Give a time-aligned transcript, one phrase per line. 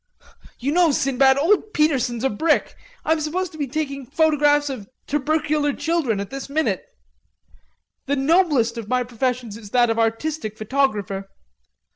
[0.57, 2.75] You know Sinbad, old Peterson's a brick....
[3.05, 6.87] I'm supposed to be taking photographs of tubercular children at this minute....
[8.07, 11.29] The noblest of my professions is that of artistic photographer....